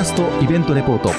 [0.00, 1.10] キャストイベントレポート。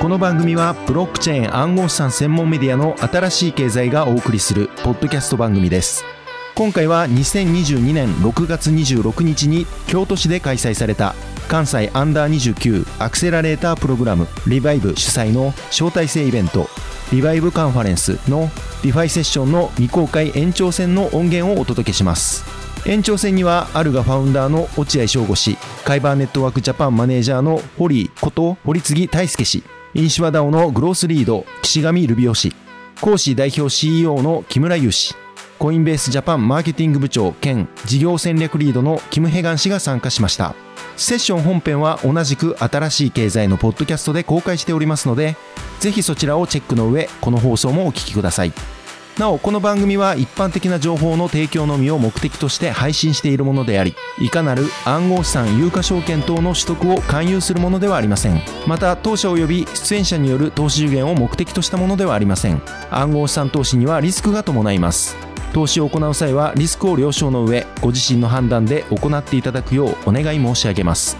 [0.00, 6.04] この番組はブロックチェーン暗号資産専門メディアの新しい経済がお送りするポッドキャスト番組です。
[6.54, 11.16] 今回は2022年6月26日に京都市で開催された
[11.48, 16.68] 関西アンダー29アクセラレータープログラムリバイブ主催の招待制イベント。
[17.12, 18.42] リバイブカンファレンスの
[18.84, 22.59] DeFi セッションの未公開延長戦の音源をお届けします。
[22.86, 29.62] 延長戦にはアルガ founder の落合渉悟氏カイバーネットワークジャパンマネージャーの堀こと堀継大輔氏
[29.92, 32.54] インシュワダオのグロースリード岸上ルビオ氏
[33.00, 35.14] 講師代表 CEO の木村優氏
[35.58, 40.54] コインベースジャパンマーケティング部長兼事業戦略リードのキム・ヘガン氏が参加しました。
[40.96, 45.36] セッション本編は同じく新しい経済のポッドキャストで公開しておりますので
[45.80, 48.52] ぜひそちらをチェックの上この放送もお聞きください。
[49.18, 58.40] なおこの番組は一般的な情報の提供のみを目的として配信しているものでありいかなる暗号資産有価証券等の取得を勧誘するものではありません。
[58.66, 62.62] また当社及び出演者による投資受言を目的としたものではありません。
[62.90, 65.16] 暗号資産投資にはリスクが伴います。
[65.52, 71.16] 投資を行う際はリスクを了承の上ご自身の判断で行っていただくようお願い申し上げます。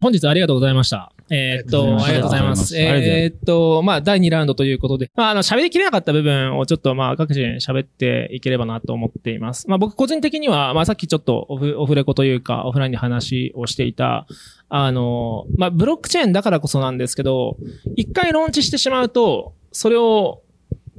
[0.00, 1.12] 本日ありがとうございました。
[1.30, 2.76] えーっと、ありがとうございます。
[2.76, 9.68] えーっと、まあ、第2ラウンドということで、まあ、あの、喋りきれなかった部分をちょっと、まあ、各自喋っていければなと思っています。
[9.68, 14.26] まあ、僕個人的には、まあ、さっきちょっとオフ、オフレコというか、オフラインで話をしていた、
[14.68, 17.56] あの、まあ、ブロックチェーンだからこそなんですけど、
[17.96, 20.42] 一回ローンチしてしまうと、それを、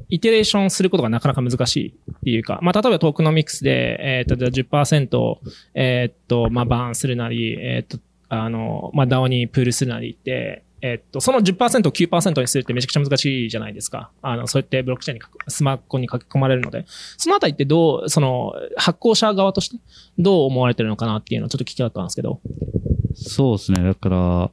[0.10, 5.38] イテレーションすることがなかなか難しいっていうか、まあ、例えばトークノミクスで、えーっと、じゃあ10%、
[5.76, 8.00] えーっと、まあ、バーンするなり、えーっと、
[8.30, 14.12] あの、まあ、DAO にプールするなりって、えっと、その10%を9%にするってめちゃくちゃ難しいじゃないですか。
[14.22, 16.86] あの、そうやってブロックチェーンに書く、スマホに書き込まれるので。
[17.18, 19.78] そのあたりってどう、その、発行者側として
[20.18, 22.40] どう思われてるのかなっていうのをちょっと聞きたかったんですけど。
[23.14, 23.84] そうですね。
[23.84, 24.52] だから、ま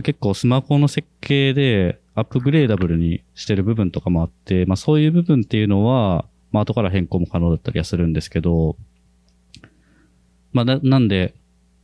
[0.00, 8.76] あ、結構スマホの設計でアップグレーダブルにしてる部分とかもあって、まあそういう部分っていうのは、まあ後から変更も可能だったりはするんですけど、
[10.52, 11.34] まあななんで、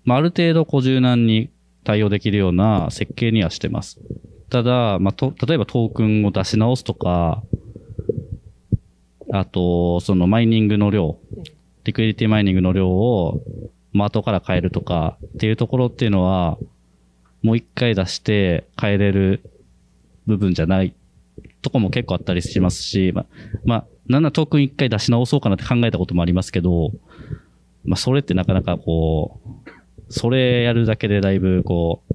[0.04, 1.50] まあある程度こう柔軟に
[1.84, 4.00] 対応できるような設計にはしてます。
[4.50, 7.42] ただ、まあと、例えばトークンを出し直すとか、
[9.32, 11.16] あと、そのマイニングの量、
[11.84, 13.40] リクイディティマイニングの量を、
[13.92, 16.58] まあ後から変えるとかっていうところっていうのは、
[17.42, 19.40] もう一回出して変えれる
[20.26, 20.94] 部分じゃない
[21.62, 23.26] とこも結構あったりしますし、まあ、
[23.64, 26.90] まあ、なんならトークン一回出し直そうかなって考えたこともありますけど、
[27.84, 29.59] まあそれってなかなかこう、
[30.10, 32.14] それやるだけでだいぶこう、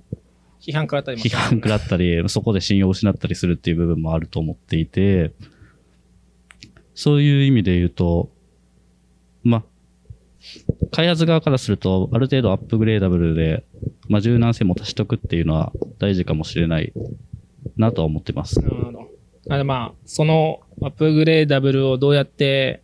[0.61, 5.31] 批判からたりも批判食らったり、そこで信用を失ったりするっていう部分もあると思っていて、
[6.93, 8.31] そういう意味で言うと、
[9.43, 9.63] まあ、
[10.91, 13.63] 開発側からすると、ある程度アップグレーダブルで、
[14.09, 16.93] まあ、柔軟性も足しとくっていうのは大事かもしれない
[17.77, 18.59] なとは思ってます。
[18.61, 19.09] なるほど。
[19.47, 22.81] あまあ、そのアップグレーダブルをどうやって、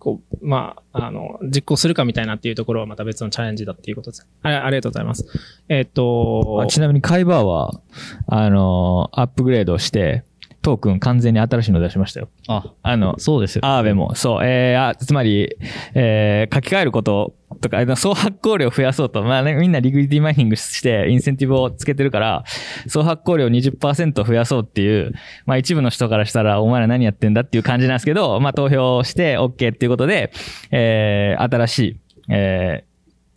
[0.00, 4.26] こう、まあ、あの、実行するかみたいなっていうところはまた別のチャレンジだっていうことです。
[4.42, 5.26] あありがとうございます。
[5.68, 7.80] えっと、ちなみにカイバーは、
[8.26, 10.24] あのアップグレードして、
[10.62, 12.28] トークン完全に新しいの出しましたよ。
[12.48, 13.64] あ、あの、そうですよ。
[13.64, 15.56] Aave も、そう、えー、あ、つまり、
[15.94, 22.44] えー、書き換えることとか、総発行量を増やそうと、まあね、みんな liquidity mining して、インセンティブをつけてるから、
[22.88, 25.12] 総発行量を20%増やそうっていう、
[25.46, 30.30] まあ一部の人からしたら、お前ら何やってんだっていう感じなんですけど、まあ投票して OK っていうことで、
[30.70, 32.89] えー、新しい、えー、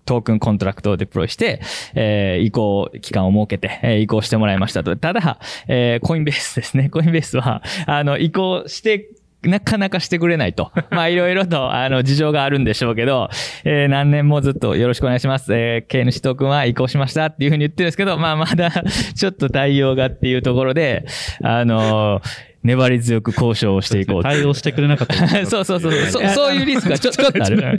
[0.05, 1.61] token contract を deploy して、
[1.95, 4.95] えー移行期間を設けて、えー移行してもらいましたと。
[4.95, 6.89] ただ、えーコインベースですね。
[6.89, 9.09] コインベースは、あの、移行して、
[9.43, 10.71] なかなかしてくれないと。
[10.89, 13.29] まあ、いろいろと、あの、事情があるんでしょうけど、
[13.65, 15.53] えー何年もずっとよろしくお願いします。
[15.53, 18.71] えー、経主トークンは移行しましたっていうふうに言ってるんですけど、まあ、まだ、
[19.15, 21.05] ちょっと対応がっていうところで、
[21.41, 22.21] あの
[22.63, 24.23] 粘り強く交渉をしていこうと。
[24.23, 26.29] 対応してくれなかったら そうそうそうそう。
[26.29, 27.77] そういうリスクがちょっとある。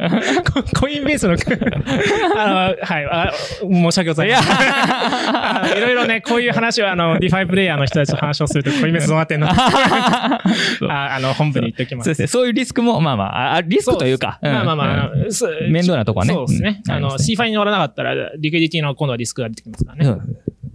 [0.52, 1.34] ココインベースの、
[2.36, 3.32] あの、はい、あ
[3.62, 4.56] 申し訳ございません。
[4.56, 10.40] あの いろいろね、こういう話は、あの、 DeFi プレイヤーの人たちと話をすると、コインベースどうなってんのあ
[10.88, 12.06] あの、本部に言っておきます。
[12.06, 12.26] そうですね。
[12.26, 14.38] そういうリスクも、まあまあ、あリスクというか。
[14.42, 16.82] まあまあまあ、うんそう面倒なとこはねそうですね。
[16.88, 20.20] あの、うんありますね C ファイに乗らなかったら、 liquidity の今度はリスクが出てきますからね。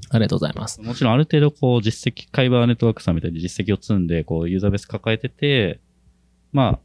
[0.09, 0.81] ありがとうございます。
[0.81, 5.79] もちろんある程度こう実績、カイバーネットワークさんみたいに実績を積んで、こうユーザーベース抱えてて、
[6.51, 6.79] まあ、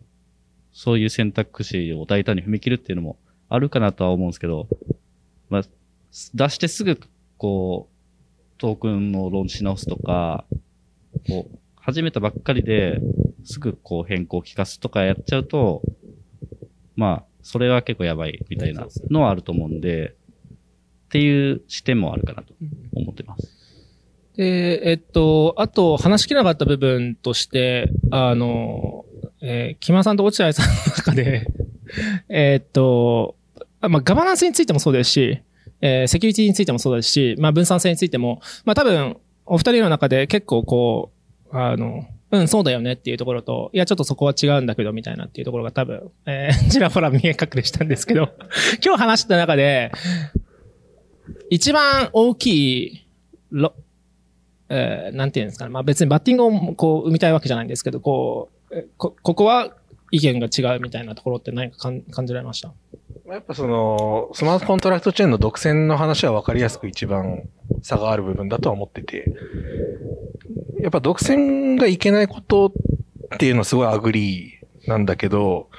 [0.72, 3.16] そういう選択肢を大胆に踏み切るっていうのも
[3.48, 4.68] あるかなとは思うんですけど、
[5.48, 5.62] まあ、
[6.34, 7.00] 出してすぐ、
[7.38, 10.44] こう、トークンをローンし直すとか、
[11.28, 13.00] こう、始めたばっかりで、
[13.44, 15.82] すぐこう変更を聞かすとかやっちゃうと、
[16.96, 20.14] まあ、それは結構やばいみたいなのはあると思うんで、
[21.14, 22.52] っていう視点もあるかなと
[22.96, 23.48] 思ってます。
[24.36, 29.04] で、えっと、あと、話しきれなかった部分として、あの、
[29.40, 31.46] えー、木村さんと落合さんの中で、
[32.28, 33.36] えっと、
[33.80, 35.38] あまあ、ガバナンスについてもそうですし、
[35.80, 39.16] えーセキュリティについてもそうですし、まあ、分散性についても、まあ、多分、
[39.46, 41.12] お二人の中で結構こ
[41.52, 48.30] う、あの、うん、そうだよねっていうところと、いや、ちょっとそこは違うんだけど、みたいなっていうところが多分、えー、ちらほら見え隠れしたんですけど、
[48.84, 49.92] 今日話した中で、
[51.50, 52.46] 一番大き
[52.86, 53.06] い
[53.50, 53.74] ロ、
[54.68, 55.70] えーなんていうんですかね。
[55.70, 59.74] まあ別にバッティングをこう生みたいわけじゃないんですけど、こう、こ、ここは
[60.10, 62.72] 意見が違うみたいなところって何か感感じられました？
[63.26, 67.48] やっぱその、 smart contract chain の独占の話は分かりやすく一番
[67.82, 69.34] 差がある部分だとは思ってて、
[70.80, 72.66] やっぱ独占がいけないこと
[73.34, 75.70] っていうのはすごい agree なんだけど、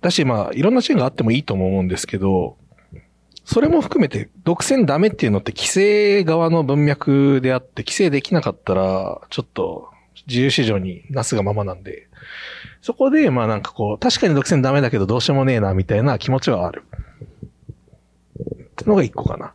[0.00, 2.56] だしまあいろんなチェーンがあってもいいとも思うんですけど、
[3.46, 9.88] それも含めて独占ダメっていうのって規制側の文脈であって、規制できなかったら、ちょっと
[10.26, 12.08] 自由市場になすがままなんで、
[12.82, 16.82] そこで、まあなんかこう、確かに独占ダメだけどどうしようもねえな、みたいな気持ちはある。
[18.40, 19.52] ってのが一個かな。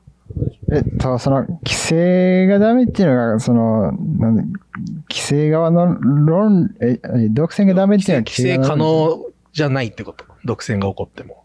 [0.74, 4.44] えっと、その、規制がダメっていうのが、その、なんで
[5.10, 10.24] 規制側の論、え、え独占がダメっていうのは規制可能じゃないってこと。
[10.46, 11.44] 独占が起こっても。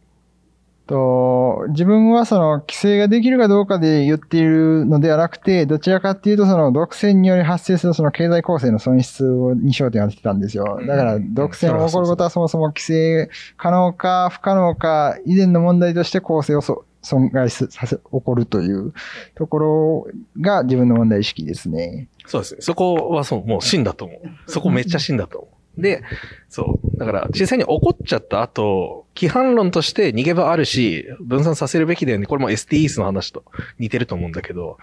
[0.87, 10.81] と、自分はその規制ができるかどうかで言っているのではなくて、どちらかっていうとその独占により発生するその経済構成の損失に焦点を当ててたんですよ。
[10.87, 18.93] だから独占が起こることはそもそも規制可能か不可能か以前の問題として構成をそ損害させ、起こるという
[19.37, 20.07] ところ
[20.41, 22.09] が自分の問題意識ですね。
[22.27, 22.61] そうですね。
[22.63, 24.51] そこはそう、もう真だと思う。
[24.51, 25.56] そこめっちゃ真だと思う。
[25.79, 26.03] で、
[26.49, 26.99] そう。
[26.99, 32.27] だから、実際に起こっちゃった後、規範論として逃げ場あるし、分散させるべきだよね。
[32.27, 33.45] これも STEs の話と
[33.79, 34.79] 似てると思うんだけど、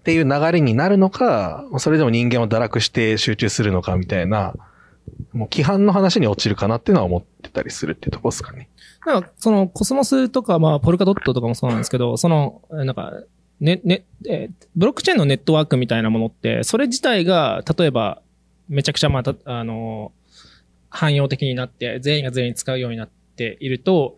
[0.00, 4.54] っていう流れになるのか、それでも人間を堕落して集中するのかみたいな、
[5.32, 8.68] もう規範の話に落ちるかなっていうのは思ってたりするっていうとこですかね。
[9.06, 13.12] なんか、その、コスモスとか、まあ、ポルカドットとかもそうなんですけど、その、なんか、
[13.60, 18.20] ね、ね、えーブロックチェーンのネットワークみたいなものって、それ自体が、例えば、
[18.68, 20.12] めちゃくちゃまた、あの、
[20.90, 24.16] 汎用的になって、全員が全員使うようになっていると、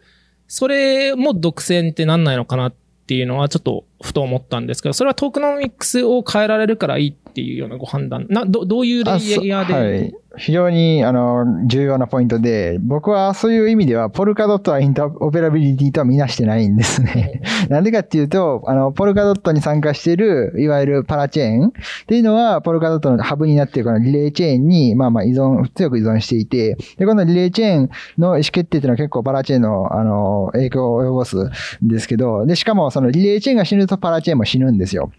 [0.48, 2.74] それも独占ってなんないのかなっ
[3.06, 8.26] ていうのは、ちょっと、ふと思ったんですけど、それはトークノミックスを変えられるからいいっていうようなご判断。
[8.30, 10.14] な、ど、どういうレイヤーで、はい。
[10.38, 17.42] 非常に、あの、重要なポイントで、僕はそういう意味では、ポルカドットはインターオペラビリティとは見なしてないんですね。
[17.68, 21.70] なんでかっていうと、あの、ポルカドットに参加している、いわゆるパラチェーンっ
[22.06, 31.36] ていうのは、ポルカドットのハブになっているこのリレーチェーンに、まあまあ依存、強く依存していて、で、このリレーチェーンの意思決定っていうのは結構パラチェーンの、あの、影響を及ぼす
[31.84, 35.10] んですけど、で、しかもそのリレーチェーンが死ぬとパラチェーンも死ぬんですよ。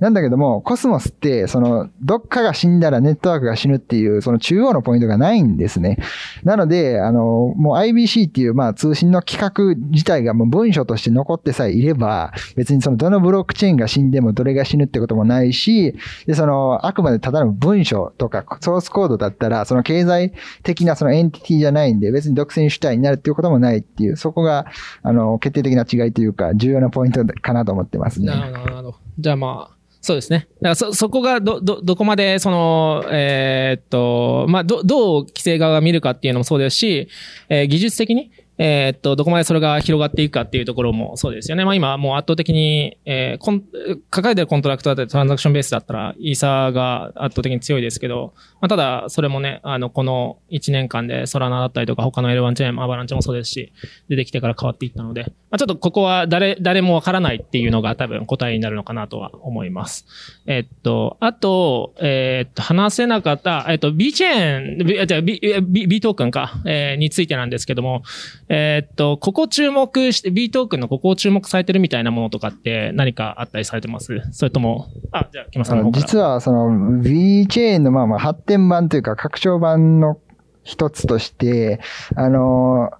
[0.00, 5.98] なんだけども、コスモスって、その、どっかが死んだらネットワークが死ぬっていう、その中央のポイントがないんですね。
[6.42, 7.20] なので、あの、
[7.56, 15.94] もう IBC っていう、まあ通信の規格自体がもう文書として残ってさえいれば、別にそのどのブロックチェーンが死んでもどれが死ぬってこともないし、
[16.26, 20.32] で、その、あくまでただの文書とかソースコードだったら、その経済
[20.62, 24.66] 的なそのエンティティじゃないんで、別に独占主体になるっていうこともないっていう、そこが、
[25.02, 28.28] あの、決定的な違いというか、重要なポイントかなと思ってますね。
[28.28, 28.94] なるほど、なるほど。
[29.18, 30.48] じゃあまあ、そうですね。
[30.62, 37.08] だからそ、そこがど、ど、どこまで、その、えーっと、まあ、ど、どう規制側が見るかっていうのもそうですし、
[37.50, 38.30] えー技術的に、
[38.62, 41.64] えーっと、どこまでそれが広がっていくかっていうところもそうですよね。
[41.64, 43.64] まあ今もう圧倒的に、えー、コン、
[44.10, 53.72] 抱えてる contract だったり transaction base だったら、イーサーが圧倒的に強いですけど、まあただ、それもね、あの、この1年間でソラナだったりとか、他の L1 chain、アバランチもそうですし、
[54.10, 60.06] 出てきてから変わっていったので、まあちょっとここは誰、誰もわからないっていうのが多分答えになるのかなとは思います。
[60.46, 68.02] えっと、あと、えっと、話せなかった、えっと、 V チェーン、 V、V、V、VE token か、えーについてなんですけども、
[68.52, 74.20] えっと、ここ注目して、B トークンのここを注目されてるみたいなものとかって何かあったりされてます？
[74.32, 76.02] それとも、あ、じゃあ、木村さんの方から。
[76.02, 80.18] 実はその V チェーンのまあまあ発展版というか拡張版の
[80.70, 81.80] 一つとして、
[82.14, 82.92] あの、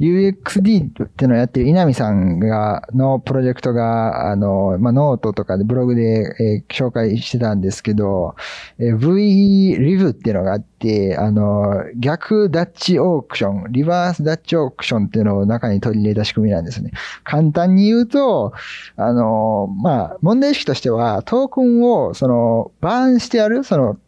[0.00, 8.34] UXD っていうのをやってる稲見さんが、のプロジェクトが、あの、まあ、ノートとかでブログで、えー紹介してたんですけど、
[8.78, 16.92] えー V リブっていうのがあって、あの、逆ダッチオークション、 reverse Dutch auction っていうのを中に取り入れた仕組みなんですね。
[17.24, 18.54] 簡単に言うと、
[18.96, 23.98] あの、まあ、問題意識としては、トークンを、その、バーンしてやる、その、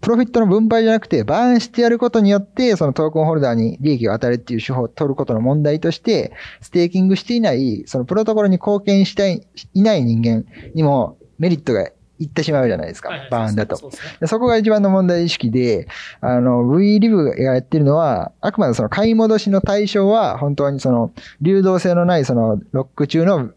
[0.00, 11.88] プロフィットの分配じゃなくて、バーンしてやることによって、そのトークンホルダーに利益を与えるっていう手法を取ることの問題として、ステーキングしていない、そのプロトコルに貢献したい、いない人間にもメリットが
[12.20, 13.26] いってしまうじゃないですかはいは。
[13.26, 13.76] いバーンだと。
[13.76, 13.92] そね。
[14.20, 15.88] でそこが一番の問題意識で、
[16.20, 23.50] あの、V リブがやってるのは、あくまでその買い戻しの対象は、本当にその、流動性のないその、ロック中の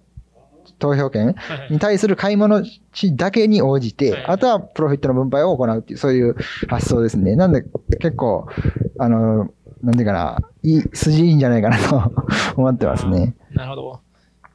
[0.79, 1.36] 投票権
[1.70, 6.36] に対する買い戻しだけに応じて、はいあとはプロフィットの分配を行うっていう、そういう
[6.67, 7.36] 発想ですね。
[7.36, 7.63] なんで、
[8.00, 8.48] 結構、
[9.00, 9.51] あの、
[9.82, 12.12] なんていうかな、いい、筋いいんじゃないかなと
[12.55, 13.36] 思ってますね。
[13.53, 14.00] なるほど。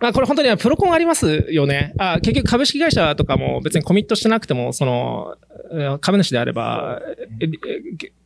[0.01, 1.93] まあこれ本当にプロコンありますよね。
[1.99, 5.35] あ結局株式会社とかも別にコミットしてなくても、その、
[5.73, 7.01] えー株主であれば、
[7.41, 7.49] ええ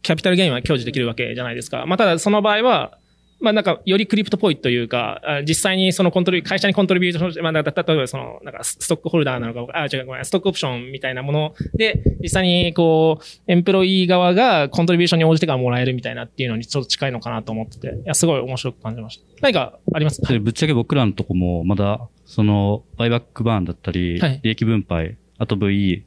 [0.03, 1.87] キャピタルゲインは享受できるわけじゃないですか。
[1.87, 2.99] まあただその場合は、
[3.43, 19.25] まあなんかよりクリプトっぽいというか、あ実際にそのコントリ会社にコントリビュートして、まあ例えばその、なんかストックホルダーなのか、あ、違うごめん、ストックオプションみたいなもので、実際にこう、エンプロイー側がコントリビューションに応じてからもらえるみたいなっていうのにちょっと近いのかなと思ってて、いや、すごい面白く感じました。
[19.41, 20.23] 何かあります？
[20.25, 24.41] それぶっちゃけ僕らのとこも、まだ、その、バイバックバーンだったり、はい。
[24.43, 26.05] 利益分配、あと VE、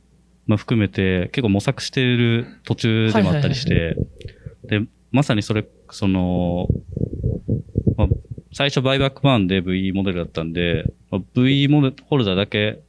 [0.47, 3.95] まあ、含めて、結構模索している途中でもあったりして、
[4.63, 6.67] で、まさにそれ、その、
[7.97, 8.07] まあ、
[8.53, 12.81] 最初バイバックバーンで VE モデルだったんで、まあ、VE モデルホルダーだけ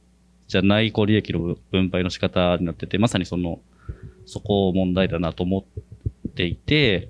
[0.47, 3.59] じゃない、こう、利益の分配の仕方になってて、まさにその、
[4.25, 5.65] そこを問題だなと思
[6.29, 7.09] っていて、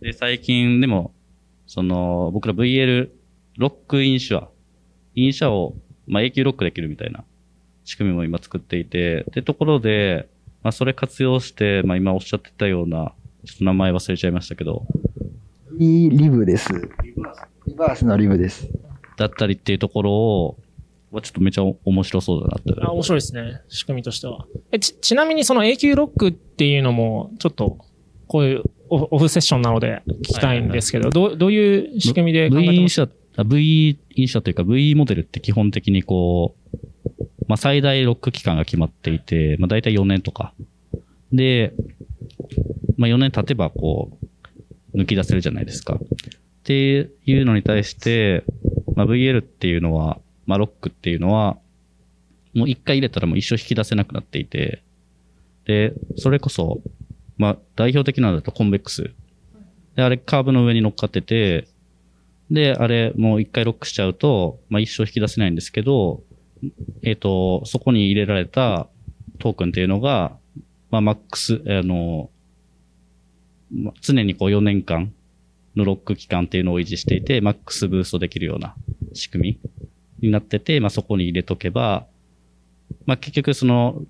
[0.00, 1.14] で、最近でも、
[1.66, 3.08] その、僕ら VL
[3.56, 4.48] ロックインシュア、
[5.14, 5.76] インシャを、
[6.06, 7.24] まあ、永久ロックできるみたいな
[7.84, 10.28] 仕組みも今作っていて、で、ところで、
[10.62, 13.12] まあ、それ活用して、まあ、今おっしゃってたような、
[13.46, 14.86] ちょっと名前忘れちゃいましたけど、
[15.78, 16.68] V リブです。
[17.66, 18.68] リバースのリブです。
[19.16, 20.58] だったりっていうところを、
[21.10, 22.74] はちょっとめちゃ面白そうだなって。
[22.80, 23.62] あ、面白いですね。
[23.68, 24.46] 仕組みとしては。
[24.72, 27.78] え、ち、ちなみにその永久ロックっていうのも、ちょっと、
[28.26, 36.78] こういうオオフセッションなので聞きたいんですけど、どう、どういう仕組みで考え V てますインシャ、あ V インシャというか V モデルって基本的にこう、
[37.48, 40.54] まあ最大ロック期間が決まっていて、まあ大体4年とか。
[41.32, 41.74] で、
[42.96, 44.23] まあ4年経てばこう、
[44.94, 45.94] 抜き出せるじゃないですか。
[45.94, 45.98] っ
[46.62, 48.44] ていうのに対して、
[48.94, 51.58] まあ VL っていうのは、まあロックっていうのは、
[52.54, 54.82] もう一回入れたらもう一生引き出せなくなっていて、
[55.66, 56.80] で、それこそ、
[57.36, 59.10] まあ代表的なのだとコンベックス。
[59.96, 61.68] で、あれカーブの上に乗っかってて、
[62.50, 66.22] で、あれ、もう一回ロックしちゃうと、まあ一生引き出せないんですけど、
[67.02, 68.88] えっ、と、そこに入れられた
[69.38, 70.36] トークンっていうのが、
[70.90, 72.30] まあマックス、あの、
[73.74, 75.12] まあ常にこう4年間
[75.76, 78.74] のロック期間っていうのを維持していて、マックスブーストできるような
[79.12, 79.58] 仕組
[80.20, 82.06] みになってて、まあそこに入れとけば、
[83.06, 84.02] まあ結局その、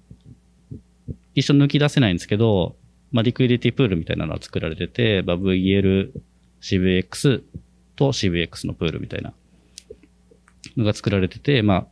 [1.35, 2.77] 一緒抜き出せないんですけど、
[3.13, 6.13] まあリクイディティプールみたいなのが作られてて、まあ VL、
[6.61, 7.43] CVX
[7.97, 9.33] と CVX のプールみたいな
[10.77, 11.87] のが作られてて、まあ、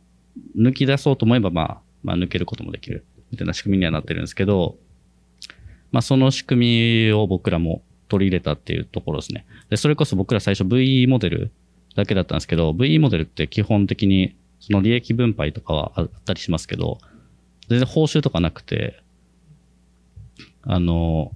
[0.57, 4.77] 抜き出そうと思えば、まあ、まあ、抜けることもできるみたいな仕組みにはなってるんですけど、
[5.93, 9.45] まあ、その仕組みを僕らも取り入れたっていうところですね。
[9.69, 11.51] で、それこそ僕ら最初 VE モデル
[11.95, 16.97] だけだったんですけど、VE モデルって基本的に、その利益分配とかはあったりしますけど、
[17.69, 19.03] 全然報酬とかなくて、
[20.63, 21.31] あの、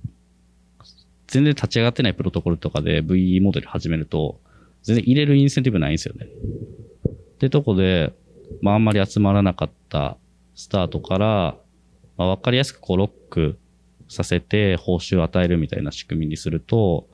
[1.27, 4.39] 全然立ち上がってないプロトコルとかで VE モデル始めると、
[4.81, 6.25] 全然入れるインセンティブないんですよね。
[6.25, 8.11] ってとこで、
[8.63, 10.17] まああんまり集まらなかった
[10.55, 11.57] スタートから、
[12.17, 13.59] まあわかりやすくこうロック
[14.07, 17.07] させて報酬を与えるみたいな仕組みにすると、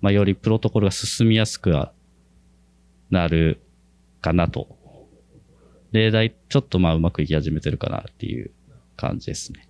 [0.00, 1.92] まあよりプロトコルが進みやすくは
[3.10, 3.60] なる
[4.20, 4.76] かなと。
[5.92, 8.50] で、だい、ちょっとまあうまくいき始めてるかなっていう
[8.96, 9.68] 感じですね。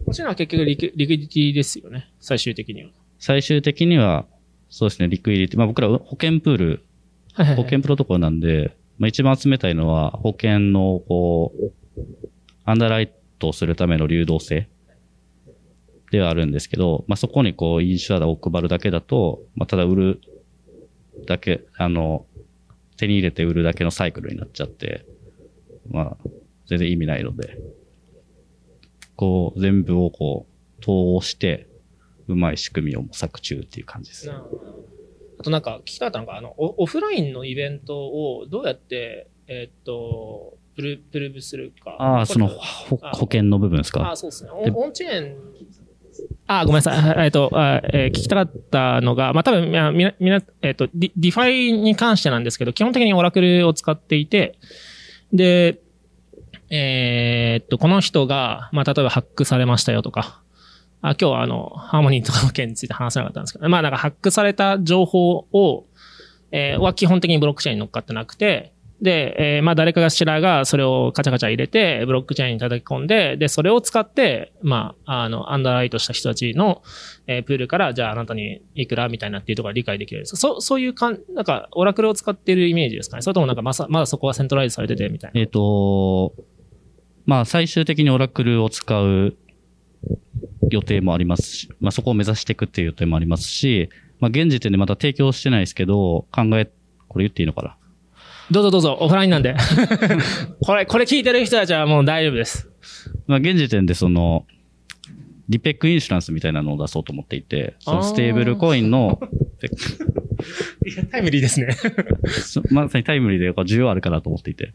[0.00, 2.10] 欲しいのは結局リクリクイディティですよね。
[2.20, 2.90] 最終的には。
[3.18, 4.26] 最終的には、
[4.68, 5.58] そうですね、リクイリティ。
[5.58, 6.84] まあ僕ら保険プール、
[7.32, 11.72] はいはいはい保険プロトコルなんで、まあ一番集めたいのは保険の、こう、
[12.64, 14.68] アンダーライトをするための流動性
[16.10, 20.20] ではあるんですけど、まあそこにこう、インシュアを配るだけだと、まあただ売る
[21.26, 22.26] だけ、あの、
[22.96, 25.06] 手に入れて売るだけのサイクルになっちゃって、
[25.88, 26.16] まあ、
[26.66, 27.58] 全然意味ないので、
[29.16, 31.66] こう、全部をこう、通して、
[32.28, 41.96] うまい仕組みを模索中っていう感じですあとなんか聞きたかったのが、あの、オオフラインのイベントをどうやって、えーっと、プル、 prove するか。
[41.98, 44.16] ああ、その保険の部分ですあか。
[44.16, 44.50] そうですね。
[44.50, 45.36] オンチェーン、
[46.46, 47.24] あ、ごめんなさい。
[47.24, 54.58] えっと、えー聞きたかったのが、まあ、多分、みな、みな、えっと、ディ DeFi に関してなんですけど、基本的にオラクルを使っていて、
[55.32, 55.78] で、
[56.70, 60.42] えーっと、この人が、まあ、例えばハックされましたよとか、
[61.02, 65.86] あ今日はあの、ハーモニーとかの件について話せなかったんですけど、まあなんかハックされた情報を、
[66.52, 76.82] えーは基本的にブロックチェーンに乗っかってなくて、で、えーまあ誰かがしらがそれをカチャカチャ入れて、ブロックチェーンに叩き込んで、で、それを使って、まあ、あの、アンダーライトした人たちの、
[77.26, 80.20] えープールから、じゃああなたにいくらみたいなっていうところが理解できる。
[80.20, 83.22] んですそう、そういうかん、なんか、オラクルを使っているイメージですかね？
[83.22, 85.40] それともなんかまさ、まだそこはセントライズされててみたいな。
[85.40, 86.34] えっ、と、
[87.24, 89.36] まあ最終的にオラクルを使う
[90.70, 93.88] 予定もありますし、まあそこを目指していくっていう予定もありますし、
[94.18, 96.70] まあ現時点でまだ提供してないですけど、考え、
[97.08, 97.76] これ言っていいのかな？
[98.50, 99.54] どうぞどうぞ、オフラインなんで。
[100.60, 102.68] これ、これ聞いてる人たちはもう大丈夫です。
[103.28, 104.44] まあ現時点でその、
[105.48, 109.20] リペックインシュランスみたいなのを出そうと思っていて、そのステーブルコインの、
[110.84, 111.76] いや、タイムリーですね。
[112.26, 114.72] そまさにタイムリーでこう需要あるかなと思っていて。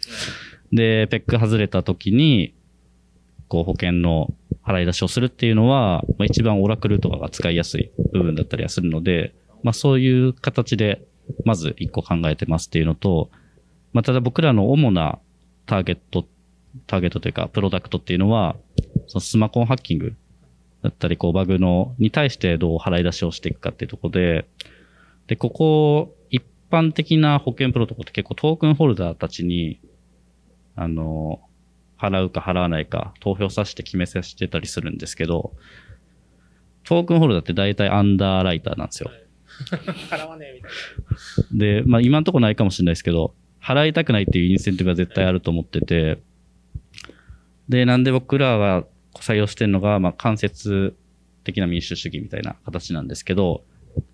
[0.72, 2.53] で、ペック外れた時に、
[3.50, 4.34] こう保険の
[4.65, 11.01] 払い出しをするっていうのは、まあ、一番オラクルとかが使いやすい部分だったりはするので、まあそういう形で、
[11.44, 13.32] まず一個考えてますっていうのと、
[13.96, 15.20] まあただ僕らの主な
[15.66, 16.25] ターゲット、
[16.86, 18.58] ターゲットというか、プロダクトっていうのは、
[19.08, 20.16] そのスマコンハッキング
[20.84, 24.46] だったり、こうバグの、に対してどう払い出しをしていくかっていうところで、
[25.28, 29.80] で、ここ、一般的な保険プロトコルって結構トークンホルダーたちに、
[30.75, 31.40] あの、
[31.98, 35.54] 払うか払わないか投票させて決めさせてたりするんですけど、
[36.84, 39.10] トークンホルダーって大体アンダーライターなんですよ。
[40.12, 43.34] 払わねえみたいで、まあ今んとこないかもしれないですけど、
[43.66, 46.20] 払いたくないっていうインセンティブは絶対あると思ってて、
[47.68, 48.84] で、なんで僕らが
[49.16, 50.96] 採用してるのが、まあ間接
[51.44, 53.64] 的な民主主義みたいな形なんですけど、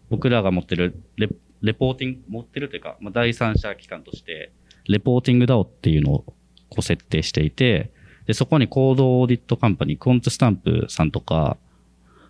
[0.10, 1.28] 僕らが持ってるレ
[1.62, 4.52] reporting、持ってるというか、まあ、第三者機関として、
[4.88, 6.24] reporting DAO っていうのを
[6.70, 7.92] こう設定していて、
[8.26, 11.58] で、そこに code audit company、Quantstamp さんとか、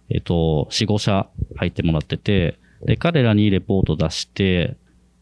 [0.10, 4.76] えっ、と、4、5社入ってもらってて、で、彼らにレポート出して、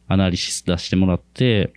[0.08, 1.74] analysis 出してもらって、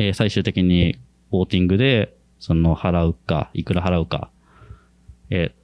[0.00, 0.96] えー最終的に
[1.30, 4.30] voting で、その払うか、いくら払うか、
[5.28, 5.60] えー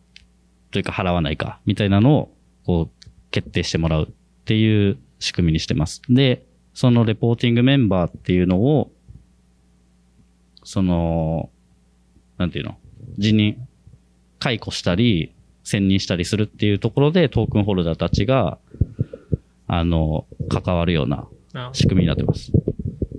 [0.70, 4.07] というか払わないか、みたいなのを、こう、決定してもらうっ
[4.44, 6.03] ていう仕組みにしてます。
[6.11, 6.44] で、
[6.75, 8.92] そのレポーティングメンバーっていうのを、
[10.64, 11.49] その、
[12.37, 12.77] なんていうの、
[13.16, 13.57] 辞任、
[14.38, 15.33] 解雇したり、
[15.64, 18.59] 選任したりするっていうところで、トークンホルダーたちが、
[19.66, 21.70] あの、関わるようなな。
[21.72, 22.53] 仕組みになってます。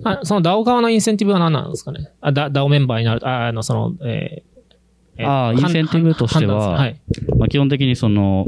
[0.04, 2.10] あその DAO 側のインセンティブは何なんですかね？
[2.20, 7.00] あ、ダ DAO メンバーになる、ああの、その、えーえーあーインセンティブとしてははい。
[7.38, 8.46] まあ、基本的にその、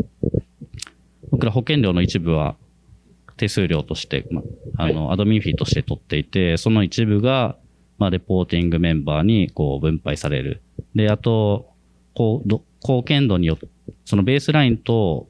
[1.31, 2.55] 僕ら保険料の一部は
[3.37, 4.43] 手数料として、ま
[4.77, 7.57] あ、あの、アドミンフィーとして取っていて、その一部が、
[7.99, 10.63] まあ、レポーティングメンバーにこう分配される。
[10.95, 11.71] で、あと、
[12.15, 13.67] こう、ど貢献度によって、
[14.05, 15.29] そのベースラインと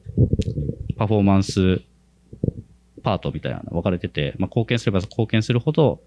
[0.97, 1.81] パフォーマンス
[3.03, 6.01] パートみたいなの分かれてて、まあ、貢献すれば貢献するほど、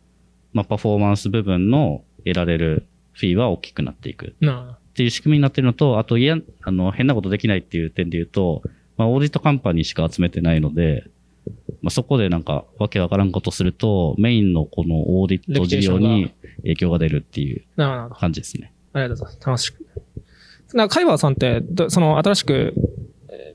[0.55, 4.35] まあ、パフォーマンス部分の得られるフィーは大きくなっていく。
[4.41, 8.63] なっていう仕組みになってるのと、あと、いや、あの、変なことできないっていう点で言うと、
[8.97, 11.05] まあ、オーディットカンパニーしか集めてないので、
[11.83, 17.65] まあ、そこでなんか、わけわからんことすると、メインのこのオーディット事業に影響が出るっていう。
[17.77, 18.73] 感じですね。
[18.93, 19.47] ありがとうございます。
[19.47, 20.77] 楽しく。
[20.77, 23.14] なカイバーさんって、どその、新しく、えー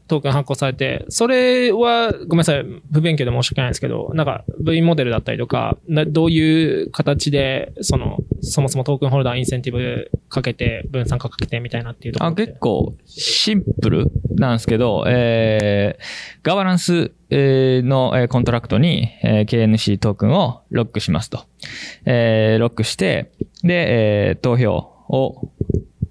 [0.09, 12.33] トークン発行されて、それは、ごめんなさい、不勉強で申し訳ないですけど、なんか、V モデルだったりとか、どういう形で、その、そもそも token holder incentive かけて、分散化かけてみたいなっていうところあ。
[12.33, 16.03] 結構シンプルなんですけど、えー、
[16.43, 21.45] ガバナンスの contract に、KNC トークンをロックしますと。
[22.05, 23.31] えーロックして、
[23.63, 24.73] で、えー投票
[25.09, 25.49] を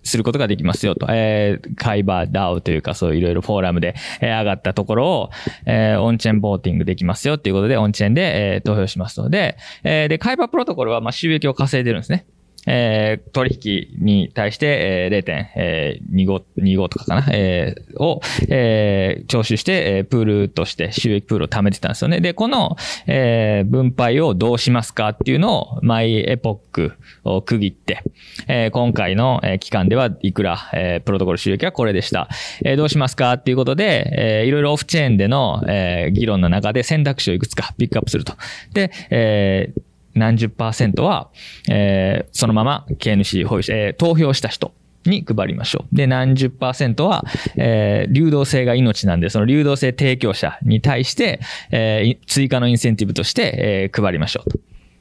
[0.09, 1.07] することができますよと。
[1.11, 5.31] えー、 KyberDAO というかそういろいろフォーラムで、えー上がったところを、
[5.67, 12.27] えーオンチェーンボーティングできますよっていうことで、オンチェーンで、えー投票しますので、えーで、カイバープロトコルは、まあ、収益を稼いでるんですね。
[12.69, 22.21] えー取引に対して、えー、0.25 25とかかな、えーを、えー徴収して、えープールとして収益プールを貯めてたんですよね。
[22.21, 22.77] で、この、
[23.07, 26.93] えー分配をどうしますかっていうのを、マイエポック
[27.25, 28.03] を区切って、
[28.47, 32.29] えー今回の、えー期間ではいくら、えープロトコル収益はこれでした。
[32.65, 38.35] えーどうしますかっていうことで、えーいろいろオフチェーンでの、えー議論の中で選択肢をいくつかピックアップすると。
[38.73, 39.88] で、えー
[40.19, 41.31] 何十パーセントは、
[41.71, 44.73] えーそのまま KNC 保有者、えー投票した人
[45.07, 45.97] に配りましょう。
[45.97, 47.25] で、何十パーセントは、
[47.57, 54.59] えー流動性が命なんで、その流動性提供者に対して、えーい追加のインセンティブとして、えー配りましょうと。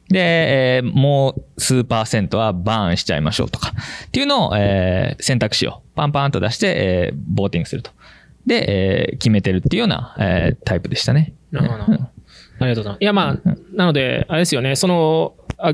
[0.09, 0.19] で、
[0.77, 3.73] えーもう数パーセントはバーンしちゃいましょうとか、
[4.07, 7.91] っていうのを、えー選択肢をパンパンと出して、えー voting すると。
[8.45, 11.33] で、えー決めてるっていうような、えータイプでしたね。
[11.51, 11.99] なるほど。
[12.59, 13.01] ありがとうございます。
[13.01, 13.39] いや、まあ、
[13.73, 15.73] なので、あれですよね、その、あ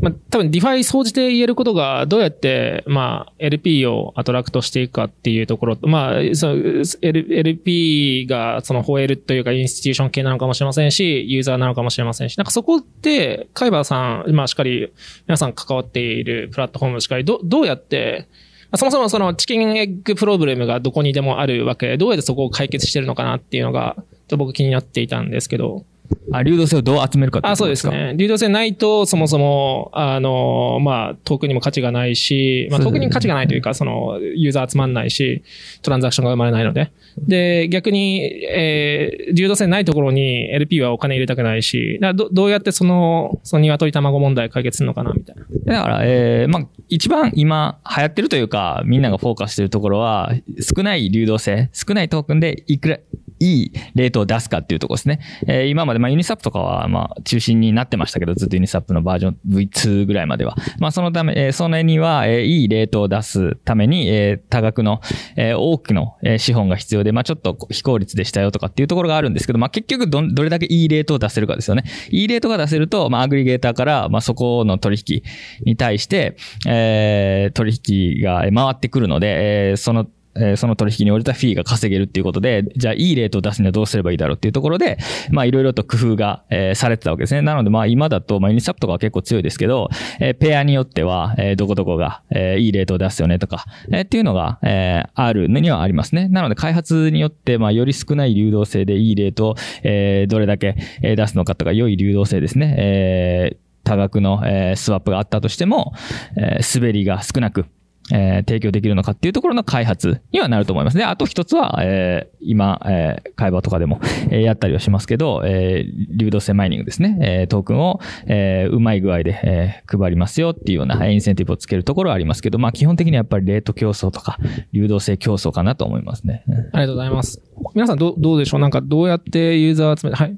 [0.00, 5.76] まあ、多分、 DeFi 総じて言えることが、どうやって、まあ、LP を attract していくかっていうところ。
[5.76, 14.92] と、まあ、その、L- LP が、その、 whale というか、 institution 系なのかもしれませんし、ユーザーなのかもしれませんし、なんかそこって、カイバーさん、まあ、しっかり、
[15.26, 18.28] 皆さん関わっているプラットフォームしっかり、ど、どうやって、
[18.70, 23.96] まあそもそもそのチキンエッグプロブレムがどこにでもあるわけで、どうやってそこを解決してるのかなっていうのが、
[24.28, 25.84] と僕気になっていたんですけど。
[26.30, 27.90] あ、流動性をどう集めるかってあ、そうことか？
[27.90, 28.14] ですね。
[28.16, 35.42] 流動性ないと、そもそも、あの、まあ、トークンにも価値がないし、まあ、トークンに価値がないというか、その、ユーザー集まんないし、
[35.82, 36.92] トランザクションが生まれないので。
[37.18, 45.42] で、逆に、えー、流動性ないところに LP はお金入れたくないし、だどどうやってその、その鶏卵問題解決するのかな、みたいな。
[45.76, 52.98] だから、えーまあ、一番今流行ってるというか、みんながフォーカスしてるところは、少ない流動性、少ないトークンでいくら、
[53.40, 55.20] いいレートを出すかっていうところですね。
[55.46, 60.56] えー今まで、まあ、ユニスワップとかは、まあ、中心になってましたけど、ずっとユニスワップのバージョン V2 ぐらいまでは。
[60.78, 65.00] まあ、そのため、えーそれには、えーいいレートを出すために、えー多額の、
[65.36, 71.84] えー多くの、えー資本が必要で、まあ、ちょっと非効率でしたよとかっていうところがあるんですけど、まあ、結局ど、どれだけいいレートを出せるかですよね。
[72.10, 75.22] いいレートが出せると、まあ、アグリゲーターから、まあ、そこの取引
[75.64, 77.80] に対して、えー取
[78.18, 80.06] 引が回ってくるので、えーその、
[80.38, 84.98] えその取引に応じたフィーが稼げるっていうことで、じゃあいいレートを出すにはどうすればいいだろうっていうところで、
[85.30, 87.42] まあいろいろと工夫が、えされてたわけですね。
[87.42, 89.88] なのでまあ今だと、まあユニスワップとかは結構強いですけど、
[90.20, 96.28] えペアによっては、えどこどこが、えいいレートを出すよねとか、えっていうのが、えあるのにはありますね。
[96.28, 102.74] なので開発によって、まあより少ない流動性でいいレートを、えどれだけ出すのかとか、良い流動性ですね。
[102.78, 105.94] えー多額の、えスワップがあったとしても、
[106.36, 107.66] え滑りが少なく、
[108.12, 110.96] えー提供できるのかっていうところの開発にはなると思います。
[110.96, 117.18] で、あと一つは、えー今、えー会話とかでも、えーやったりはしますけど、えー流動性マイニングですね。
[117.20, 124.38] えートークンを、えーうまい具合で、えー配りますよっていうようなえーインセンティブをつけるところはありますけど、まあ基本的にはやっぱりレート競争とか、
[124.72, 126.44] 流動性競争かなと思いますね。
[126.72, 127.42] ありがとうございます。
[127.74, 128.60] 皆さんどう、どうでしょう？
[128.60, 130.36] なんかどうやってユーザー集めて、はい。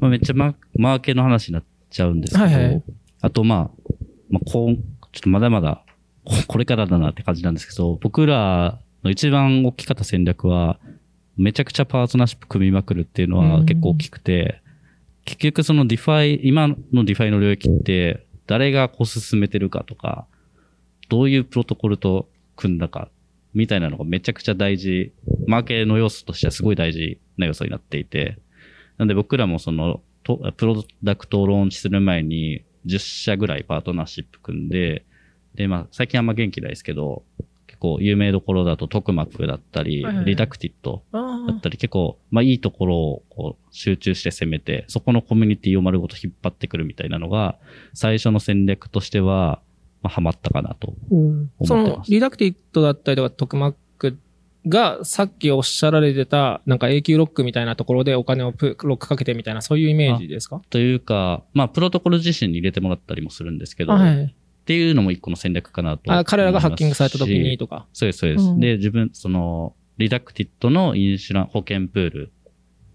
[0.00, 2.82] まあ、めっちゃママーケの話になっちゃうんですけど、はいはい
[3.20, 3.92] あとまあ、
[4.30, 4.74] まあ、こう、
[5.12, 5.84] ちょっとまだまだ、
[6.24, 10.78] こ これからだなって感じなんですけど、僕らの一番大きかった戦略は、
[11.36, 14.60] めちゃくちゃパートナーシップ組みまくるっていうのは結構大きくて、
[15.24, 20.26] 結局その DeFi、今の DeFi の領域って、誰がこう進めてるかとか、
[21.08, 23.08] どういうプロトコルと組んだか、
[23.54, 25.12] みたいなのがめちゃくちゃ大事、
[25.46, 28.38] マーケの要素としてはすごい大事な要素になっていて、
[28.98, 35.04] なんで僕らもその、とプロダクトをローンチする前に、10社ぐらいパートナーシップ組んで、
[35.54, 37.22] で、まあ、最近あんま元気ないですけど、
[37.66, 47.58] 結構有名どころだとトクマックだったり、はいはいはいリダクティットあだったり、結構、まあいいところをこう集中して攻めて、そこのコミュニティを丸ごと引っ張ってくるみたいなのが、
[47.94, 49.60] 最初の戦略としては、
[50.02, 50.94] まあ、ハマったかなと
[51.64, 52.10] そ思ってのま、す。
[52.10, 54.18] リダクティットだったりとか、トクマック
[54.66, 60.60] が、さっきおっしゃられてた、なんか永久ロックみたいなところでお金をプロックかけてみたいな、そういうイメージですか？
[60.70, 64.34] というか、まあ、プロトコル自身に入れてもらったりもするんですけど、っはい。
[64.72, 66.22] ていうのも一個の戦略かなと思いますし。
[66.22, 67.86] あ彼らがハッキングされた時にとか。
[67.92, 68.44] そうです、そうです。
[68.44, 72.32] うんで、自分、その、リダクティットのインシュラン、保険プール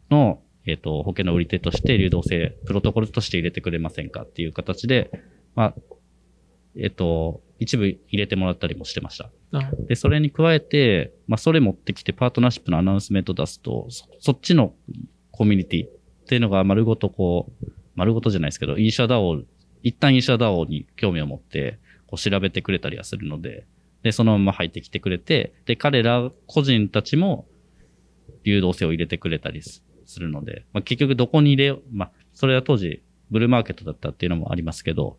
[0.10, 5.12] の、えっ、と、保険の売り手として流動性、プロトコルとして入れてくれませんかっていう形で、
[5.56, 5.76] まあ、
[6.76, 9.30] えっ、と、一部入れてもらったりもしてました。
[9.52, 14.74] あで、それに加えて、まあ、それ持ってきてパートナーシップのアナウンスメント出すと、そそっちの
[15.32, 15.90] コミュニティっ
[16.28, 19.42] ていうのが丸ごとこう、丸ごとじゃないですけど、インシャダオ、
[19.84, 23.66] 一旦インシャダオに興味を持って、こう調べてくれたりはするので、
[24.04, 27.48] で、そのまま入ってきてくれて、で、彼ら個人たちも
[28.44, 35.18] 流動性を入れてくれたりすするので、まあ、結局どこに入れよう、まあ、それは当時、ブルーマーケットだったっていうのもありますけど、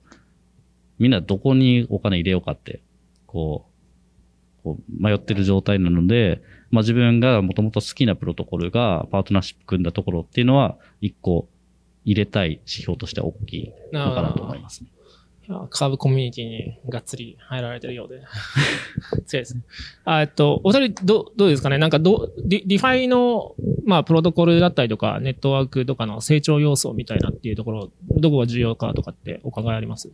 [0.99, 2.81] みんなどこにお金入れようかって、
[3.27, 3.66] こ
[4.61, 11.49] う、こう迷ってる状態なので、まあ自分がもともと好きなプロトコルがパートナーシップ組んだところっていうのは、一個
[12.09, 14.88] 入れたい指標としては大きいのかなと思いますね。
[15.71, 18.23] カーブコミュニティにがっつり入られてるようで。
[19.27, 19.62] 強いですね。
[20.05, 21.79] あえっと、お二人、ど、どうですかね？
[21.79, 23.55] なんかど、 DeFi の、
[23.87, 30.11] まあ、プロトコルだったりとか、ネットワークとかの成長要素みたいなっていうところ、どこが重要かとかってお考えあります？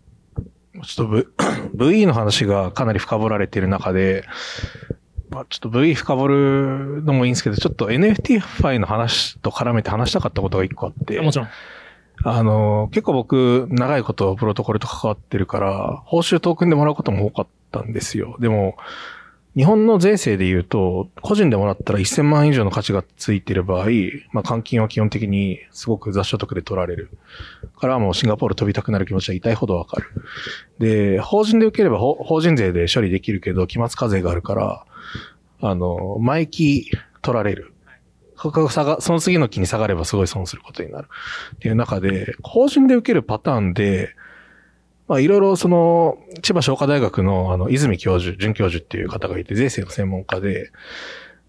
[0.84, 1.26] ちょっと V、
[2.02, 4.24] VE の話がかなり深掘られている中で、
[5.30, 11.48] まあ、ちょっと VE 深掘るのもいいんですけど、ちょっと NFT ファイの話と絡めて話したかったことが一個あって、もちろん。
[12.24, 18.36] あの、結構僕、長いことプロトコルと関わってるから、報酬トークンでもらうことも多かったんですよ。
[18.40, 18.76] でも、
[19.56, 23.88] 日本の税制で言うと、個人でもらったら1000万以上の価値がついてる場合、
[24.32, 27.10] まあ、換金は基本的にすごく雑所得で取られる。
[27.78, 30.06] からもうシンガポール飛びたくなる気持ちは痛いほどわかる。
[30.78, 34.86] で、法人で受ければ法人税で処理できるけど、期末課税があるから、
[35.60, 37.73] あの、毎期取られる。
[38.50, 41.08] 価格下が、その次の期に下がればすごい損することになる。
[41.56, 44.14] っていう中で、法人で受けるパターンで、
[45.08, 50.70] まあいろいろその、千葉商科大学のあの、泉教授、准教授っていう方がいて、税制の専門家で、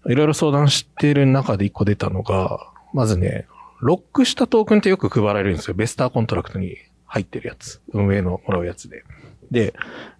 [0.08, 3.46] いろいろ相談してる中で一個出たのが、まずね、
[3.80, 5.74] ロックしたトークンってよく配られるんですよ。
[5.74, 7.80] vester contract に入ってるやつ。
[7.92, 9.04] 運営のもらうやつで。
[9.50, 9.74] で、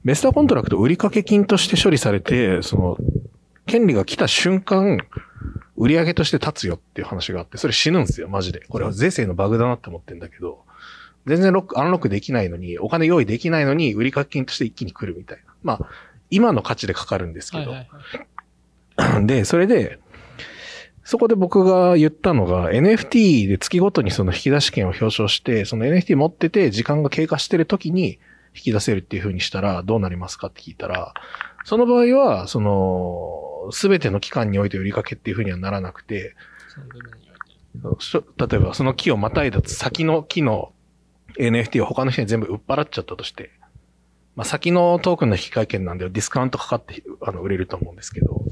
[0.05, 2.99] vester contract 売掛金として処理されて、その、
[3.67, 4.99] 権利が来た瞬間、
[5.77, 8.61] 売上として立つよっていう話があって、それ死ぬんですよ、マジで。
[8.69, 10.65] これは税制のバグだなって思ってんだけど、
[11.27, 15.55] 全然ロック、アンロックできないのに、お金用意できないのに、売掛金として一気に来るみたいな。
[15.63, 15.89] まあ、
[16.31, 17.75] 今の価値でかかるんですけど。
[19.27, 19.99] で、それで、
[21.05, 28.19] そこで僕が言ったのが、NFT で月ごとにその引き出し権を表彰して、その NFT 持ってて時間が経過してる時に
[28.55, 31.15] 引き出せるっていう風にしたらどうなりますかって聞いたら、
[31.65, 33.36] その場合は、その、
[33.73, 36.35] すべての期間において売りかけっていう風にはならなくて、
[38.39, 40.73] 例えばその木をまたいだ先の木の
[41.39, 43.51] NFT を他の人に全部売っ払っちゃったとして、
[44.35, 48.43] まあ、先のトークンの引換券なんでディスカウントかかってあの売れると思うんですけど、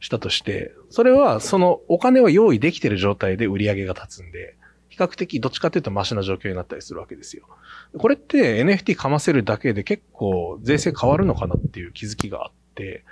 [0.00, 4.56] したとして、それはそのお金は用意できてる状態で売り上げが立つんで、
[4.88, 7.46] 比較的どっちかというとマシな状況になったりするわけですよ。
[7.98, 13.04] これって NFT かませるだけで結構税制変わるのかなっていう気づきがあって、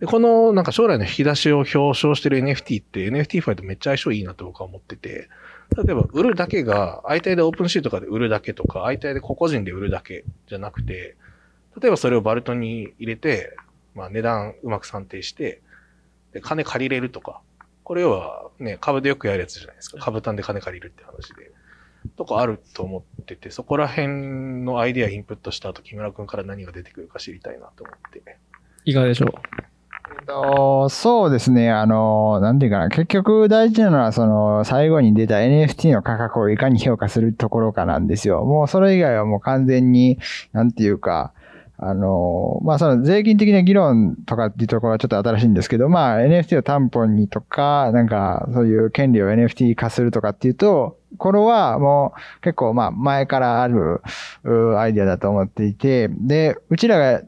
[0.00, 5.28] で、このなんか将来の引き出しを表彰してる NFT って NFT ファイとめっちゃ相性いいなと僕は思ってて、
[5.76, 11.16] 例えば売るだけが、相対でオープンシーとかで売るだけとか、相対で個々人で売るだけじゃなくて、
[11.80, 13.56] 例えばそれをバルトに入れて、
[13.94, 15.62] まあ値段うまく算定して、
[16.32, 17.40] で、金借りれるとか、
[17.82, 19.98] これ要はね、株でよくやるやつじゃないですか。
[19.98, 21.52] 株単で金借りるって話で。
[22.16, 28.38] とかあると思ってて、そこら辺のアイデアインプットした後、木村くんから何が出てくるか知りたいなと思って。
[28.84, 29.67] いかがでしょう
[30.26, 31.70] とそうですね。
[31.70, 32.88] あの、なんていうかな。
[32.88, 38.44] 結局大事なのは、その、最後に出た NFT の価格をいかに評価するところかなんですよ。
[38.44, 40.18] もうそれ以外はもう完全に、
[40.52, 41.32] なんていうか、
[41.78, 54.02] あの、まあ、その税金的な議論とかっていうところはちょっと新しいんですけど、まあ、NFT を担保にとか、なんか、そういう権利を NFT 化するとかっていうと、これはもう結構まあ前からある
[54.44, 57.22] うアイデアだと思っていて、で、うちらが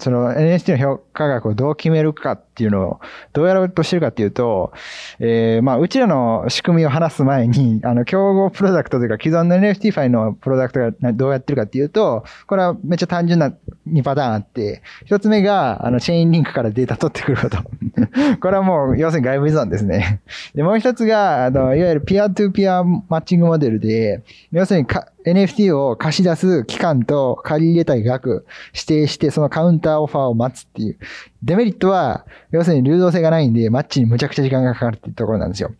[0.00, 3.00] その NFT の評価額をどう決めるかっていうのを
[3.32, 4.72] どうやろうとしてるかっていうと、
[5.18, 13.52] えー、まあうちらの仕組みを話す前に、 あの競合プロダクトというか既存の NFT ファイのプロダクトがどうやってるかっていうと、これはめっちゃ単純な
[13.88, 17.58] 2パターンあって、一つ目があの Chainlink からデータ取ってくること。
[18.40, 20.20] これはもう要するに外部依存ですね。
[20.54, 30.98] で、もう一つが、あの、いわゆる peer-to-peer マッチングモデルで、要するにか NFT を貸し出す期間と借り入れたい額指定して、そのカウンターオファーを待つっていう。
[31.42, 35.72] デメリットは、要するに流動性がないんで、マッチにむちゃくちゃ時間がかかるっていうところなんですよ。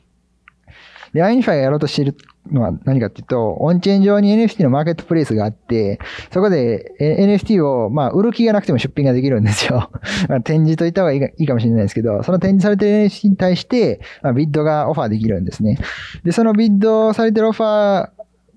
[1.13, 2.17] で、 UnUniFi がやろうとしている
[2.51, 5.99] のは何かっていうと、オンチェーン上に NFT のマーケットプレイスがあって、
[6.31, 9.91] そこで NFT を、まあ、売る気がなくても出品ができるんですよ。
[10.29, 15.79] ま、展示といった方がいいかもしれないですけど、その展示されてる NFT に対して、まあ、ビッドがオファーできるんですね。
[16.25, 18.11] で、そのビッドされてるオファー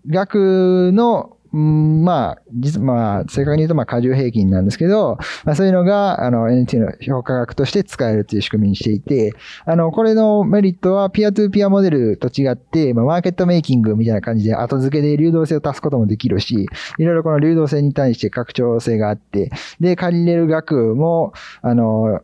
[0.08, 9.34] 額の、まあ、実、まあ、正確に言うと、まあ、過重平均なんですけど、まあ、そういうのが、あの、NT の評価額として使えるという仕組みにしていて、
[9.66, 22.22] あの、これのメリットは、ピアトゥーピアモデルと違って、まあ、マーケットメイキングみたいな感じで、後付けで流動性を足すこともできるし、いろいろこの流動性に対して拡張性があって、で、借りれる額も、あの、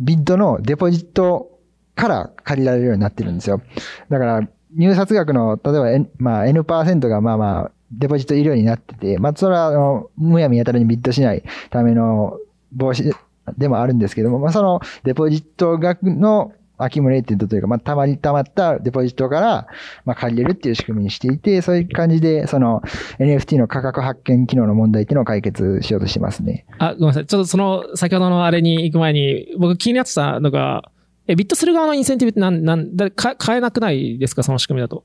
[0.00, 1.58] ビッドのデポジット
[1.94, 3.62] から借りられるようになってるんですよ。
[4.10, 12.38] だから、入札額の、例えば N、まあ、N% がまあまあ、デポジットいるようになってて、まあ、それは、あの、むやみやたらにビッドしないための
[12.72, 13.12] 防止
[13.56, 19.66] でもあるんですけども、まあ、そのデポジット額の accumulated というか、まあ、たまりたまったデポジットから、
[20.04, 22.82] まあ、借りれるっていう仕組みにしていて、そういう感じで、その
[23.18, 26.66] NFT の価格発見機能の問題っていうのを解決しようとしてますね。
[26.78, 27.26] あ、ごめんなさい。
[27.26, 30.90] ちょっとその、先ほどのあれに行く前に、僕気になってたのが、
[31.28, 34.42] え、ビットする側のインセンティブってなん、なん、だか買えなくないですか？
[34.44, 35.02] その仕組みだと。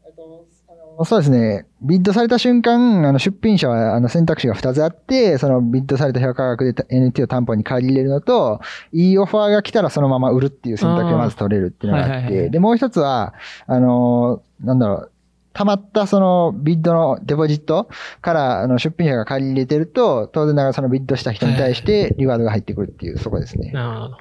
[1.04, 1.66] そうですね。
[1.82, 13.34] ビッドされた瞬間、あの出品者はあの選択肢が2つあって、そのビッドされた評価額で NFT を担保に借り入れるのと、いいオファーが来たらそのまま売るっていう選択がまず取れるっていうのがあって、はいはいはいで、もう一つは、
[13.68, 15.12] あのーなんだろう、
[15.54, 17.90] 溜まったそのビッドのデポジット
[18.22, 23.72] からあの出品者が借り入れてると、当然ながらそのビッドした人に対してリワードが入ってくるっていう、そこですね。
[23.72, 24.18] なるほど。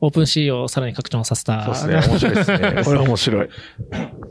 [0.00, 1.74] OpenSea をさらに拡張させた。
[1.74, 2.12] そうですね。
[2.12, 2.58] 面白いですね。
[2.84, 3.48] これは面白い。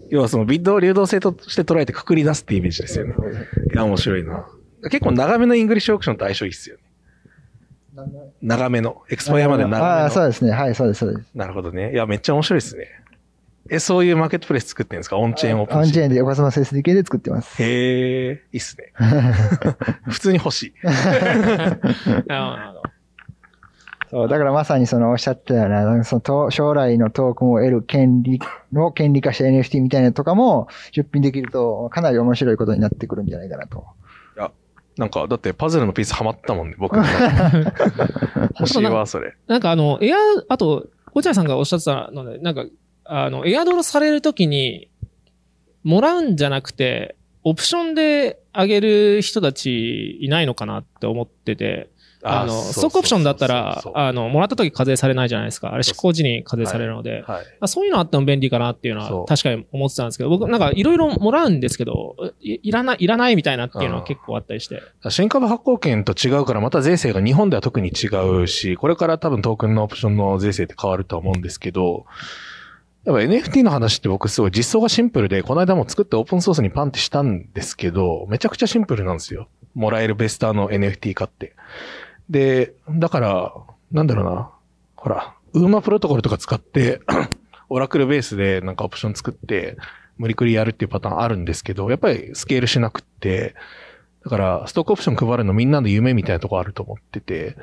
[0.09, 3.13] 要はそのビッドを流動性として捉えてくくり出すってイメージですよね。
[3.73, 4.45] いや、面白いな。
[4.91, 6.83] 結構長めの English auction と相性いいっすよね。
[8.41, 9.01] 長めの。
[9.09, 9.85] エクスパイアまで長めの。
[9.85, 10.51] ああ、そうですね。
[10.51, 11.27] はい、そうです、そうです。
[11.35, 11.91] なるほどね。
[11.93, 12.87] いや、めっちゃ面白いですね。
[13.69, 15.17] え、そういうマーケットプレイス作ってるんですか？
[15.17, 17.63] オンチェーンオープンオンチェーンで横浜 SDK で作ってます。
[17.63, 18.91] へえ、いいっすね。
[20.09, 20.73] 普通に欲しい。
[20.83, 20.91] な
[22.59, 22.83] るほど
[24.13, 28.39] そう、だからまさにそのおっしゃったような、そのと将来のトークンを得る権利
[28.71, 33.83] の権利化した NFT みたいなのとかも出品できると、かなり面白いことになってくるんじゃないかなと。
[34.95, 36.95] なんか、だってパズルのピースハマったもんね、僕。
[36.97, 39.33] 欲しいわ、それ。
[39.47, 40.17] なんかあの、エア、
[40.49, 42.65] あと、落合さんがおっしゃってたので、なんか、
[43.05, 44.89] あの、エアドロされるときに、
[45.83, 51.89] もらうんじゃなくて、オプションであげる人たちいないのかなって思ってて、
[52.23, 55.73] あの、ストックオプションだったら、あの、もらった時課税されないじゃないですか。
[55.73, 57.23] あれ執行時に課税されるので、
[57.65, 64.81] そういうのあっても便利かなっていうのは確かに思ってたんですけど、僕なんかいろいろもらうんですけど、いいらない、いらないみたいなっていうのは結構あったりして。
[65.09, 68.07] 新株発行権と違うから、また税制が日本では特に違
[68.41, 72.05] うし、これから多分トークンのオプションの税制って変わるとは思うんですけど、
[73.05, 79.49] やっぱ NFT の話って僕すごい実装がシンプルで、この間も作ってオープンソースにパンってしたんですけど、めちゃくちゃシンプルなんですよ。
[79.75, 81.53] もらえるベスターの NFT 化って。
[82.29, 83.53] で、だから、
[83.91, 84.51] なんだろうな。
[84.95, 87.01] ほら、ウーマプロトコルとか使って、
[87.69, 89.77] オラクルベースでなんかオプション作って、
[90.17, 93.55] 無理くりやるっていうパターンあるんですけど、やっぱりスケールしなくって、
[94.23, 97.57] だから、ストックオプション配るのみんなの夢みたいなとこあると思ってて、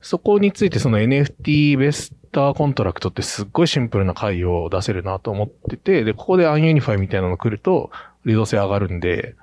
[0.00, 7.90] そこについてその NFT ベスターコントラクトってすっごいシンプルな解を出せるなと思ってて、で、ここで UnUniFi みたいなの来ると、
[8.24, 9.34] 流動性上がるんで、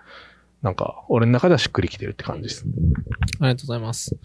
[0.67, 2.65] なんか、俺の中ではしっくりきてるって感じです。
[3.39, 4.17] ありがとうございます。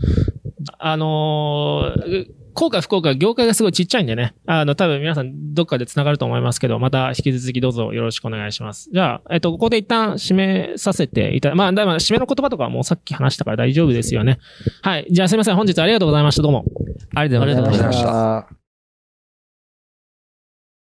[0.76, 4.35] あのー、幸か不幸か、業界がすごいちっちゃいんでね。
[4.46, 8.90] あの、多分皆さんどっかで繋がると思いますけど、また引き続きどうぞよろしくお願いします。
[8.92, 14.40] じゃあ、えっと、ここで一旦締めさせていただ、まあ、だ締めの言葉とかはもうさっき話したから大丈夫ですよね。
[14.83, 15.07] はい。
[15.12, 15.55] じゃあすいません。
[15.55, 16.42] 本日ありがとうございました。
[16.42, 16.64] どうも。
[17.14, 17.87] ありがとうございました。
[17.87, 18.62] ありがとうございましたた。